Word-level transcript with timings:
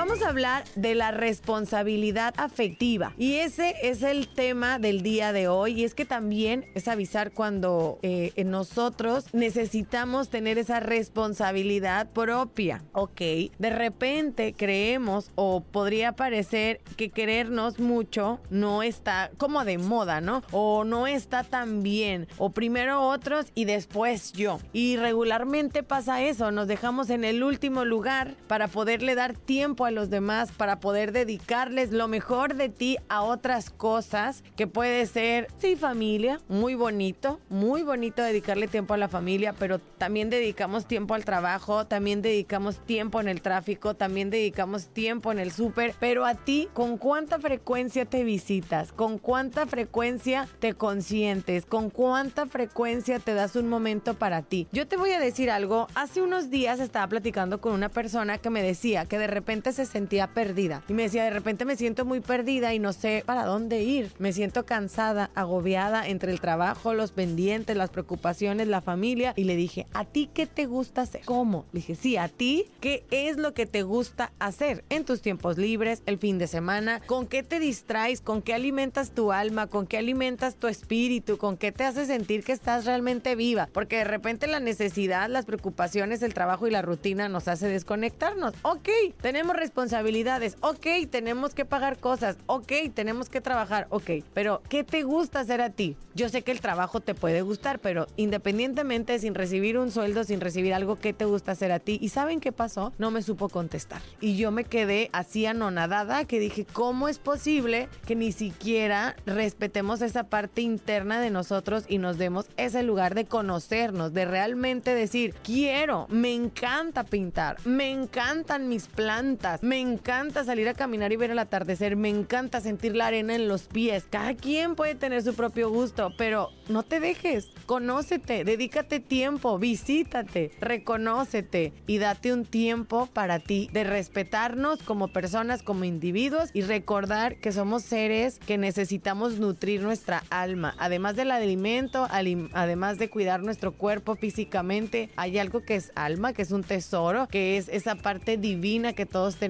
Vamos 0.00 0.22
a 0.22 0.30
hablar 0.30 0.64
de 0.76 0.94
la 0.94 1.10
responsabilidad 1.10 2.32
afectiva 2.38 3.12
y 3.18 3.34
ese 3.34 3.74
es 3.82 4.02
el 4.02 4.28
tema 4.28 4.78
del 4.78 5.02
día 5.02 5.34
de 5.34 5.46
hoy 5.46 5.82
y 5.82 5.84
es 5.84 5.94
que 5.94 6.06
también 6.06 6.64
es 6.74 6.88
avisar 6.88 7.32
cuando 7.32 7.98
eh, 8.00 8.32
nosotros 8.46 9.26
necesitamos 9.34 10.30
tener 10.30 10.56
esa 10.56 10.80
responsabilidad 10.80 12.08
propia, 12.14 12.82
¿ok? 12.92 13.20
De 13.58 13.68
repente 13.68 14.54
creemos 14.56 15.32
o 15.34 15.60
podría 15.60 16.12
parecer 16.12 16.80
que 16.96 17.10
querernos 17.10 17.78
mucho 17.78 18.40
no 18.48 18.82
está 18.82 19.30
como 19.36 19.66
de 19.66 19.76
moda, 19.76 20.22
¿no? 20.22 20.42
O 20.50 20.84
no 20.84 21.08
está 21.08 21.44
tan 21.44 21.82
bien, 21.82 22.26
o 22.38 22.52
primero 22.52 23.02
otros 23.06 23.48
y 23.54 23.66
después 23.66 24.32
yo. 24.32 24.60
Y 24.72 24.96
regularmente 24.96 25.82
pasa 25.82 26.22
eso, 26.22 26.52
nos 26.52 26.68
dejamos 26.68 27.10
en 27.10 27.22
el 27.22 27.42
último 27.42 27.84
lugar 27.84 28.34
para 28.46 28.66
poderle 28.66 29.14
dar 29.14 29.34
tiempo 29.34 29.84
a 29.84 29.89
los 29.90 30.10
demás 30.10 30.52
para 30.52 30.80
poder 30.80 31.12
dedicarles 31.12 31.90
lo 31.90 32.08
mejor 32.08 32.54
de 32.54 32.68
ti 32.68 32.96
a 33.08 33.22
otras 33.22 33.70
cosas 33.70 34.42
que 34.56 34.66
puede 34.66 35.06
ser, 35.06 35.48
sí, 35.58 35.76
familia, 35.76 36.40
muy 36.48 36.74
bonito, 36.74 37.40
muy 37.48 37.82
bonito 37.82 38.22
dedicarle 38.22 38.68
tiempo 38.68 38.94
a 38.94 38.96
la 38.96 39.08
familia, 39.08 39.54
pero 39.58 39.78
también 39.78 40.30
dedicamos 40.30 40.86
tiempo 40.86 41.14
al 41.14 41.24
trabajo, 41.24 41.86
también 41.86 42.22
dedicamos 42.22 42.78
tiempo 42.84 43.20
en 43.20 43.28
el 43.28 43.42
tráfico, 43.42 43.94
también 43.94 44.30
dedicamos 44.30 44.88
tiempo 44.88 45.32
en 45.32 45.38
el 45.38 45.52
súper, 45.52 45.94
pero 45.98 46.24
a 46.24 46.34
ti, 46.34 46.68
¿con 46.72 46.98
cuánta 46.98 47.38
frecuencia 47.38 48.04
te 48.04 48.24
visitas? 48.24 48.92
¿Con 48.92 49.18
cuánta 49.18 49.66
frecuencia 49.66 50.48
te 50.58 50.74
consientes? 50.74 51.66
¿Con 51.66 51.90
cuánta 51.90 52.46
frecuencia 52.46 53.18
te 53.18 53.34
das 53.34 53.56
un 53.56 53.68
momento 53.68 54.14
para 54.14 54.42
ti? 54.42 54.68
Yo 54.72 54.86
te 54.86 54.96
voy 54.96 55.12
a 55.12 55.20
decir 55.20 55.50
algo, 55.50 55.86
hace 55.94 56.22
unos 56.22 56.50
días 56.50 56.80
estaba 56.80 57.06
platicando 57.08 57.60
con 57.60 57.72
una 57.72 57.88
persona 57.88 58.38
que 58.38 58.50
me 58.50 58.62
decía 58.62 59.04
que 59.04 59.18
de 59.18 59.26
repente 59.26 59.72
se 59.72 59.79
se 59.86 59.92
sentía 59.92 60.28
perdida. 60.28 60.82
Y 60.88 60.92
me 60.92 61.04
decía, 61.04 61.24
de 61.24 61.30
repente 61.30 61.64
me 61.64 61.76
siento 61.76 62.04
muy 62.04 62.20
perdida 62.20 62.74
y 62.74 62.78
no 62.78 62.92
sé 62.92 63.22
para 63.24 63.44
dónde 63.44 63.82
ir. 63.82 64.12
Me 64.18 64.32
siento 64.32 64.66
cansada, 64.66 65.30
agobiada 65.34 66.06
entre 66.06 66.32
el 66.32 66.40
trabajo, 66.40 66.94
los 66.94 67.12
pendientes, 67.12 67.76
las 67.76 67.90
preocupaciones, 67.90 68.68
la 68.68 68.80
familia. 68.80 69.32
Y 69.36 69.44
le 69.44 69.56
dije, 69.56 69.86
¿a 69.94 70.04
ti 70.04 70.30
qué 70.32 70.46
te 70.46 70.66
gusta 70.66 71.02
hacer? 71.02 71.22
¿Cómo? 71.24 71.64
Le 71.72 71.80
dije, 71.80 71.94
sí, 71.94 72.16
a 72.16 72.28
ti, 72.28 72.66
¿qué 72.80 73.04
es 73.10 73.36
lo 73.36 73.54
que 73.54 73.66
te 73.66 73.82
gusta 73.82 74.32
hacer 74.38 74.84
en 74.90 75.04
tus 75.04 75.22
tiempos 75.22 75.56
libres, 75.56 76.02
el 76.06 76.18
fin 76.18 76.38
de 76.38 76.46
semana? 76.46 77.00
¿Con 77.06 77.26
qué 77.26 77.42
te 77.42 77.58
distraes? 77.58 78.20
¿Con 78.20 78.42
qué 78.42 78.54
alimentas 78.54 79.12
tu 79.12 79.32
alma? 79.32 79.66
¿Con 79.66 79.86
qué 79.86 79.98
alimentas 79.98 80.56
tu 80.56 80.66
espíritu? 80.66 81.38
¿Con 81.38 81.56
qué 81.56 81.72
te 81.72 81.84
hace 81.84 82.06
sentir 82.06 82.44
que 82.44 82.52
estás 82.52 82.84
realmente 82.84 83.34
viva? 83.34 83.68
Porque 83.72 83.96
de 83.96 84.04
repente 84.04 84.46
la 84.46 84.60
necesidad, 84.60 85.28
las 85.28 85.46
preocupaciones, 85.46 86.22
el 86.22 86.34
trabajo 86.34 86.66
y 86.66 86.70
la 86.70 86.82
rutina 86.82 87.28
nos 87.28 87.48
hace 87.48 87.68
desconectarnos. 87.68 88.54
Ok, 88.62 88.88
tenemos 89.20 89.56
responsabilidades. 89.70 90.56
Ok, 90.62 90.86
tenemos 91.10 91.54
que 91.54 91.64
pagar 91.64 91.98
cosas. 91.98 92.36
Ok, 92.46 92.72
tenemos 92.92 93.28
que 93.28 93.40
trabajar. 93.40 93.86
Ok, 93.90 94.10
pero 94.34 94.62
¿qué 94.68 94.82
te 94.82 95.04
gusta 95.04 95.38
hacer 95.38 95.60
a 95.60 95.70
ti? 95.70 95.96
Yo 96.12 96.28
sé 96.28 96.42
que 96.42 96.50
el 96.50 96.60
trabajo 96.60 96.98
te 96.98 97.14
puede 97.14 97.42
gustar, 97.42 97.78
pero 97.78 98.08
independientemente 98.16 99.16
sin 99.20 99.36
recibir 99.36 99.78
un 99.78 99.92
sueldo, 99.92 100.24
sin 100.24 100.40
recibir 100.40 100.74
algo, 100.74 100.96
¿qué 100.96 101.12
te 101.12 101.24
gusta 101.24 101.52
hacer 101.52 101.70
a 101.70 101.78
ti? 101.78 102.00
¿Y 102.02 102.08
saben 102.08 102.40
qué 102.40 102.50
pasó? 102.50 102.92
No 102.98 103.12
me 103.12 103.22
supo 103.22 103.48
contestar. 103.48 104.02
Y 104.20 104.36
yo 104.36 104.50
me 104.50 104.64
quedé 104.64 105.08
así 105.12 105.46
anonadada 105.46 106.24
que 106.24 106.40
dije, 106.40 106.66
¿cómo 106.66 107.08
es 107.08 107.20
posible 107.20 107.88
que 108.06 108.16
ni 108.16 108.32
siquiera 108.32 109.14
respetemos 109.24 110.02
esa 110.02 110.24
parte 110.24 110.62
interna 110.62 111.20
de 111.20 111.30
nosotros 111.30 111.84
y 111.86 111.98
nos 111.98 112.18
demos 112.18 112.46
ese 112.56 112.82
lugar 112.82 113.14
de 113.14 113.26
conocernos, 113.26 114.12
de 114.12 114.24
realmente 114.24 114.96
decir, 114.96 115.34
quiero, 115.44 116.08
me 116.10 116.34
encanta 116.34 117.04
pintar, 117.04 117.56
me 117.64 117.92
encantan 117.92 118.68
mis 118.68 118.88
plantas, 118.88 119.59
me 119.62 119.78
encanta 119.78 120.42
salir 120.44 120.68
a 120.68 120.74
caminar 120.74 121.12
y 121.12 121.16
ver 121.16 121.30
el 121.30 121.38
atardecer. 121.38 121.96
Me 121.96 122.08
encanta 122.08 122.60
sentir 122.60 122.96
la 122.96 123.08
arena 123.08 123.34
en 123.34 123.46
los 123.46 123.62
pies. 123.64 124.04
Cada 124.08 124.34
quien 124.34 124.74
puede 124.74 124.94
tener 124.94 125.22
su 125.22 125.34
propio 125.34 125.68
gusto, 125.70 126.12
pero 126.16 126.50
no 126.68 126.82
te 126.82 126.98
dejes. 127.00 127.48
Conócete, 127.66 128.44
dedícate 128.44 129.00
tiempo, 129.00 129.58
visítate, 129.58 130.52
reconócete 130.60 131.74
y 131.86 131.98
date 131.98 132.32
un 132.32 132.46
tiempo 132.46 133.06
para 133.12 133.38
ti 133.38 133.68
de 133.72 133.84
respetarnos 133.84 134.82
como 134.82 135.08
personas, 135.08 135.62
como 135.62 135.84
individuos 135.84 136.50
y 136.54 136.62
recordar 136.62 137.36
que 137.36 137.52
somos 137.52 137.82
seres 137.82 138.38
que 138.38 138.56
necesitamos 138.56 139.38
nutrir 139.38 139.82
nuestra 139.82 140.24
alma. 140.30 140.74
Además 140.78 141.16
del 141.16 141.30
alimento, 141.30 142.08
además 142.10 142.98
de 142.98 143.10
cuidar 143.10 143.42
nuestro 143.42 143.72
cuerpo 143.72 144.16
físicamente, 144.16 145.10
hay 145.16 145.38
algo 145.38 145.62
que 145.62 145.76
es 145.76 145.92
alma, 145.96 146.32
que 146.32 146.42
es 146.42 146.50
un 146.50 146.64
tesoro, 146.64 147.28
que 147.28 147.56
es 147.58 147.68
esa 147.68 147.96
parte 147.96 148.36
divina 148.38 148.94
que 148.94 149.06
todos 149.06 149.36
tenemos 149.36 149.49